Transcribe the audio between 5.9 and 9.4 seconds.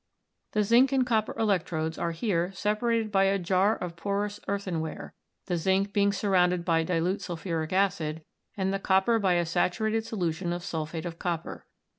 being surrounded by dilute sulphuric acid and the copper by